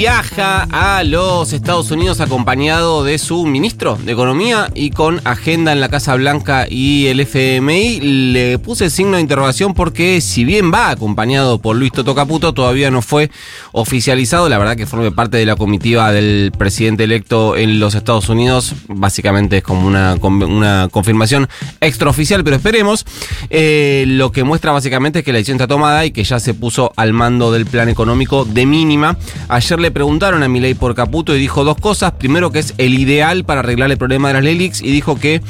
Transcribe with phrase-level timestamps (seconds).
[0.00, 5.80] viaja a los Estados Unidos acompañado de su ministro de Economía y con agenda en
[5.80, 8.00] la Casa Blanca y el FMI.
[8.00, 12.14] Le puse signo de interrogación porque si bien va acompañado por Luis Toto
[12.54, 13.30] todavía no fue
[13.72, 14.48] oficializado.
[14.48, 18.72] La verdad que forme parte de la comitiva del presidente electo en los Estados Unidos.
[18.88, 21.46] Básicamente es como una, una confirmación
[21.82, 23.04] extraoficial, pero esperemos.
[23.50, 26.54] Eh, lo que muestra básicamente es que la decisión está tomada y que ya se
[26.54, 29.18] puso al mando del plan económico de mínima.
[29.48, 32.12] Ayer le preguntaron a Milei por Caputo y dijo dos cosas.
[32.12, 35.42] Primero que es el ideal para arreglar el problema de las LELIX y dijo que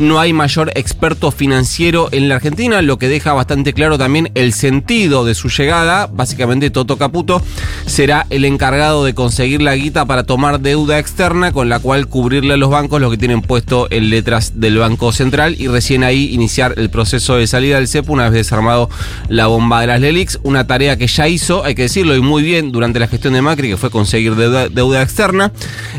[0.00, 4.52] no hay mayor experto financiero en la Argentina, lo que deja bastante claro también el
[4.52, 6.06] sentido de su llegada.
[6.06, 7.42] Básicamente Toto Caputo
[7.86, 12.54] será el encargado de conseguir la guita para tomar deuda externa con la cual cubrirle
[12.54, 16.30] a los bancos lo que tienen puesto en letras del Banco Central y recién ahí
[16.32, 18.88] iniciar el proceso de salida del CEPO una vez desarmado
[19.28, 22.42] la bomba de las LELIX, una tarea que ya hizo, hay que decirlo, y muy
[22.42, 25.52] bien durante la gestión de Macri, que fue conseguir deuda, externa.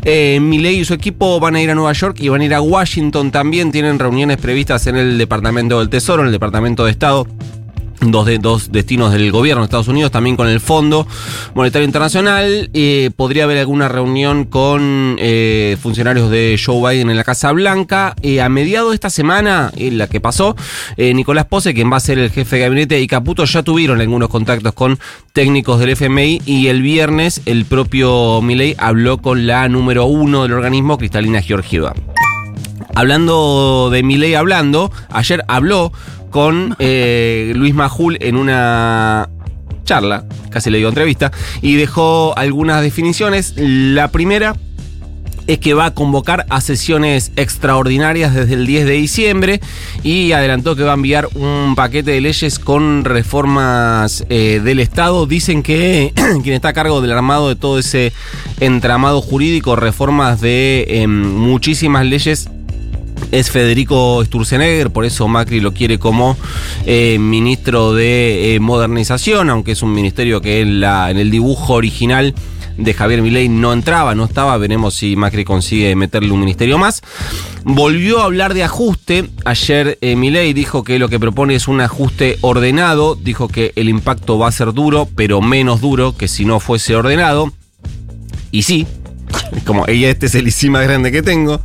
[0.04, 2.62] Eh, y su equipo van a ir a Nueva York y van a ir a
[2.62, 7.28] Washington también, reuniones previstas en el Departamento del Tesoro, en el Departamento de Estado
[8.10, 11.08] dos, de, dos destinos del gobierno de Estados Unidos, también con el Fondo
[11.54, 12.70] Monetario Internacional.
[12.74, 18.16] Eh, podría haber alguna reunión con eh, funcionarios de Joe Biden en la Casa Blanca.
[18.24, 20.56] Eh, a mediados de esta semana, en la que pasó,
[20.98, 24.30] Nicolás Pose, quien va a ser el jefe de gabinete, y Caputo ya tuvieron algunos
[24.30, 25.00] contactos con
[25.34, 30.54] técnicos del FMI y el viernes el propio Milley habló con la número uno del
[30.54, 31.94] organismo, Cristalina Georgieva.
[32.96, 35.92] Hablando de Milei hablando, ayer habló
[36.30, 39.30] con eh, Luis Majul en una
[39.84, 41.32] charla, casi le digo entrevista,
[41.62, 43.54] y dejó algunas definiciones.
[43.58, 44.56] La primera
[45.48, 49.62] es que va a convocar a sesiones extraordinarias desde el 10 de diciembre
[50.04, 55.26] y adelantó que va a enviar un paquete de leyes con reformas eh, del Estado.
[55.26, 56.14] Dicen que
[56.44, 58.14] quien está a cargo del armado de todo ese
[58.60, 62.50] entramado jurídico, reformas de eh, muchísimas leyes
[63.32, 66.38] es Federico Sturzenegger, por eso Macri lo quiere como
[66.86, 71.74] eh, ministro de eh, modernización, aunque es un ministerio que en, la, en el dibujo
[71.74, 72.36] original
[72.78, 77.02] de Javier Milei no entraba, no estaba, veremos si Macri consigue meterle un ministerio más.
[77.64, 81.82] Volvió a hablar de ajuste, ayer eh, Milei dijo que lo que propone es un
[81.82, 86.46] ajuste ordenado, dijo que el impacto va a ser duro, pero menos duro que si
[86.46, 87.52] no fuese ordenado.
[88.52, 88.88] Y sí,
[89.66, 91.62] como ella este es el más grande que tengo.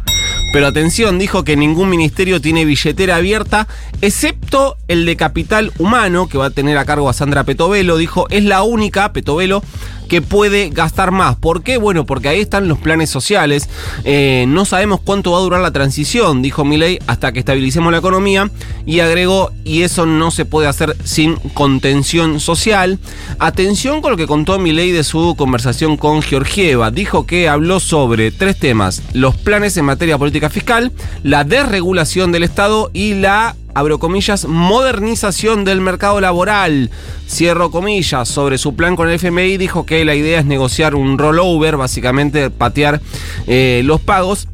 [0.52, 3.66] Pero atención, dijo que ningún ministerio tiene billetera abierta,
[4.00, 7.96] excepto el de capital humano, que va a tener a cargo a Sandra Petovelo.
[7.96, 9.62] Dijo, es la única, Petovelo,
[10.06, 11.36] que puede gastar más.
[11.36, 11.76] ¿Por qué?
[11.76, 13.68] Bueno, porque ahí están los planes sociales.
[14.04, 17.98] Eh, no sabemos cuánto va a durar la transición, dijo Milei, hasta que estabilicemos la
[17.98, 18.50] economía.
[18.86, 22.98] Y agregó, y eso no se puede hacer sin contención social.
[23.38, 26.90] Atención con lo que contó Milei de su conversación con Georgieva.
[26.90, 32.44] Dijo que habló sobre tres temas: los planes en materia política fiscal, la desregulación del
[32.44, 36.90] Estado y la abro comillas, modernización del mercado laboral.
[37.28, 41.18] Cierro comillas, sobre su plan con el FMI dijo que la idea es negociar un
[41.18, 43.02] rollover, básicamente patear
[43.46, 44.48] eh, los pagos.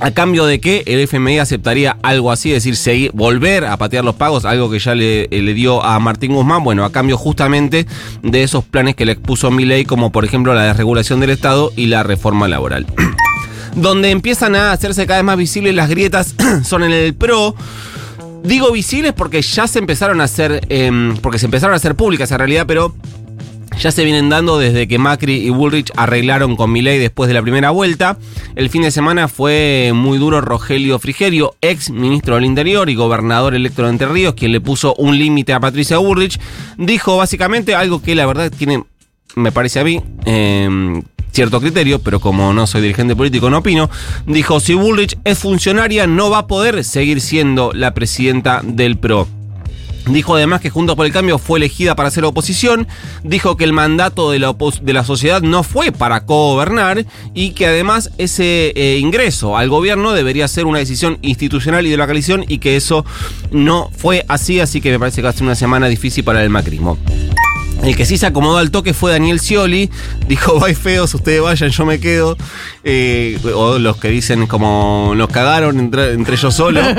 [0.00, 4.16] A cambio de que el FMI aceptaría algo así, es decir, volver a patear los
[4.16, 7.86] pagos, algo que ya le, le, dio a Martín Guzmán, bueno, a cambio justamente
[8.22, 11.86] de esos planes que le expuso ley, como por ejemplo la desregulación del Estado y
[11.86, 12.86] la reforma laboral.
[13.76, 16.34] Donde empiezan a hacerse cada vez más visibles las grietas
[16.64, 17.54] son en el PRO.
[18.42, 22.30] Digo visibles porque ya se empezaron a hacer, eh, porque se empezaron a hacer públicas
[22.32, 22.94] en realidad, pero
[23.78, 27.42] ya se vienen dando desde que Macri y Bullrich arreglaron con Milei después de la
[27.42, 28.18] primera vuelta.
[28.56, 33.54] El fin de semana fue muy duro Rogelio Frigerio, ex ministro del Interior y gobernador
[33.54, 36.38] electo de Entre Ríos, quien le puso un límite a Patricia Bullrich.
[36.76, 38.84] Dijo básicamente algo que la verdad tiene,
[39.34, 41.02] me parece a mí, eh,
[41.32, 43.90] cierto criterio, pero como no soy dirigente político no opino,
[44.26, 49.26] dijo, si Bullrich es funcionaria no va a poder seguir siendo la presidenta del PRO.
[50.06, 52.88] Dijo además que Juntos por el Cambio fue elegida para ser oposición,
[53.22, 57.04] dijo que el mandato de la, sociedad no fue para gobernar
[57.34, 61.96] y que además ese eh, ingreso al gobierno debería ser una decisión institucional y de
[61.96, 63.04] la coalición y que eso
[63.50, 66.42] no fue así, así que me parece que va a ser una semana difícil para
[66.42, 66.98] el macrismo.
[67.82, 69.90] El que sí se acomodó al toque fue Daniel Scioli.
[70.28, 72.36] Dijo, bye feos, ustedes vayan, yo me quedo.
[72.84, 76.84] Eh, o los que dicen como nos cagaron entre, entre ellos solos.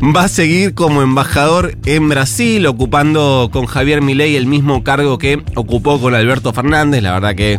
[0.00, 5.42] Va a seguir como embajador en Brasil, ocupando con Javier Milei el mismo cargo que
[5.56, 7.02] ocupó con Alberto Fernández.
[7.02, 7.58] La verdad que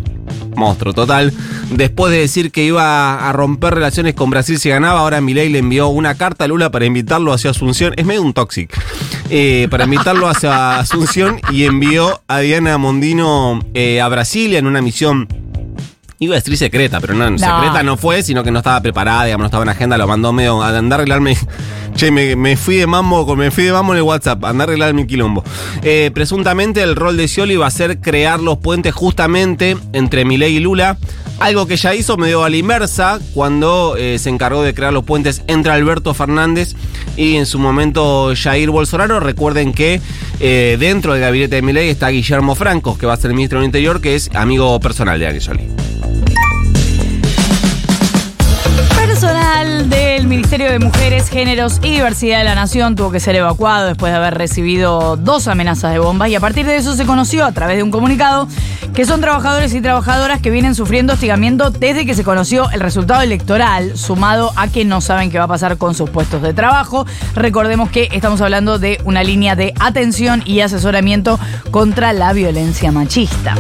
[0.56, 1.34] monstruo total.
[1.72, 5.60] Después de decir que iba a romper relaciones con Brasil si ganaba, ahora Milei le
[5.60, 7.94] envió una carta a Lula para invitarlo hacia Asunción.
[7.98, 8.76] Es medio un tóxico.
[9.30, 14.82] Eh, para invitarlo hacia Asunción y envió a Diana Mondino eh, a Brasilia en una
[14.82, 15.28] misión
[16.22, 19.44] Iba a decir secreta, pero no, secreta no fue, sino que no estaba preparada, digamos,
[19.44, 21.38] no estaba en agenda, lo mandó medio a andar a arreglarme.
[21.96, 24.94] Che, me, fui de mambo, me fui de mambo en el WhatsApp, andar a arreglar
[24.94, 25.44] mi quilombo.
[25.82, 30.58] Eh, presuntamente el rol de Scioli va a ser crear los puentes justamente entre Milei
[30.58, 30.98] y Lula.
[31.40, 35.06] Algo que ya hizo medio a la inversa cuando eh, se encargó de crear los
[35.06, 36.76] puentes entre Alberto Fernández
[37.18, 39.20] y en su momento Jair Bolsonaro.
[39.20, 40.02] Recuerden que
[40.40, 43.60] eh, dentro del gabinete de Milei está Guillermo Franco, que va a ser el ministro
[43.60, 45.40] del Interior, que es amigo personal de Ari
[49.10, 53.88] Personal del Ministerio de Mujeres, Géneros y Diversidad de la Nación tuvo que ser evacuado
[53.88, 57.44] después de haber recibido dos amenazas de bombas y a partir de eso se conoció
[57.44, 58.48] a través de un comunicado
[58.94, 63.24] que son trabajadores y trabajadoras que vienen sufriendo hostigamiento desde que se conoció el resultado
[63.24, 67.08] electoral, sumado a que no saben qué va a pasar con sus puestos de trabajo.
[67.34, 71.40] Recordemos que estamos hablando de una línea de atención y asesoramiento
[71.72, 73.56] contra la violencia machista.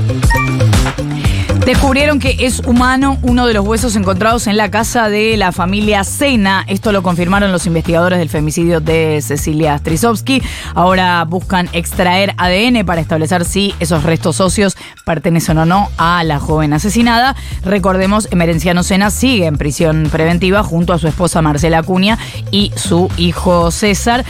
[1.65, 6.03] Descubrieron que es humano uno de los huesos encontrados en la casa de la familia
[6.03, 6.65] Sena.
[6.67, 10.41] Esto lo confirmaron los investigadores del femicidio de Cecilia Strisovsky.
[10.73, 16.39] Ahora buscan extraer ADN para establecer si esos restos óseos pertenecen o no a la
[16.39, 17.35] joven asesinada.
[17.63, 22.17] Recordemos, Emerenciano Sena sigue en prisión preventiva junto a su esposa Marcela Acuña
[22.51, 24.25] y su hijo César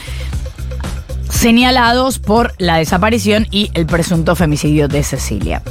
[1.30, 5.62] señalados por la desaparición y el presunto femicidio de Cecilia.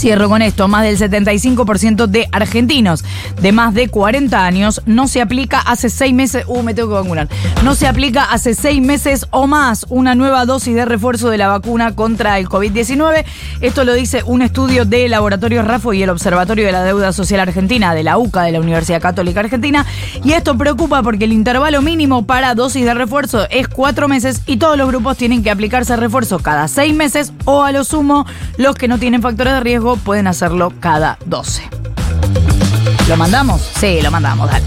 [0.00, 3.04] Cierro con esto, más del 75% de argentinos
[3.42, 6.94] de más de 40 años no se aplica hace seis meses, uh, me tengo que
[6.94, 7.28] vacunar,
[7.62, 11.48] no se aplica hace seis meses o más una nueva dosis de refuerzo de la
[11.48, 13.26] vacuna contra el COVID-19.
[13.60, 17.40] Esto lo dice un estudio de Laboratorio Rafo y el Observatorio de la Deuda Social
[17.40, 19.84] Argentina de la UCA de la Universidad Católica Argentina.
[20.24, 24.56] Y esto preocupa porque el intervalo mínimo para dosis de refuerzo es cuatro meses y
[24.56, 28.24] todos los grupos tienen que aplicarse refuerzo cada seis meses o a lo sumo
[28.56, 29.60] los que no tienen factores de
[29.96, 31.68] pueden hacerlo cada 12.
[33.08, 33.60] ¿Lo mandamos?
[33.78, 34.66] Sí, lo mandamos, dale.